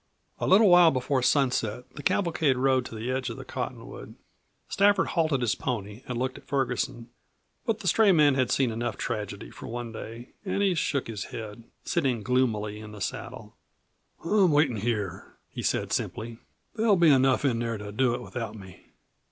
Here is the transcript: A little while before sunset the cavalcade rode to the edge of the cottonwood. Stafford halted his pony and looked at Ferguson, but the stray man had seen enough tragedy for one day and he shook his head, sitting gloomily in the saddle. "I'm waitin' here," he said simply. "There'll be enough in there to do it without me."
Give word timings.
A 0.39 0.47
little 0.47 0.67
while 0.69 0.89
before 0.89 1.21
sunset 1.21 1.83
the 1.93 2.01
cavalcade 2.01 2.57
rode 2.57 2.85
to 2.87 2.95
the 2.95 3.11
edge 3.11 3.29
of 3.29 3.37
the 3.37 3.45
cottonwood. 3.45 4.15
Stafford 4.67 5.09
halted 5.09 5.41
his 5.41 5.53
pony 5.53 6.01
and 6.07 6.17
looked 6.17 6.39
at 6.39 6.47
Ferguson, 6.47 7.11
but 7.67 7.81
the 7.81 7.87
stray 7.87 8.11
man 8.11 8.33
had 8.33 8.49
seen 8.49 8.71
enough 8.71 8.97
tragedy 8.97 9.51
for 9.51 9.67
one 9.67 9.91
day 9.91 10.29
and 10.43 10.63
he 10.63 10.73
shook 10.73 11.05
his 11.07 11.25
head, 11.25 11.65
sitting 11.85 12.23
gloomily 12.23 12.79
in 12.79 12.93
the 12.93 12.99
saddle. 12.99 13.53
"I'm 14.25 14.51
waitin' 14.51 14.77
here," 14.77 15.37
he 15.51 15.61
said 15.61 15.93
simply. 15.93 16.39
"There'll 16.73 16.95
be 16.95 17.11
enough 17.11 17.45
in 17.45 17.59
there 17.59 17.77
to 17.77 17.91
do 17.91 18.15
it 18.15 18.23
without 18.23 18.55
me." 18.55 18.87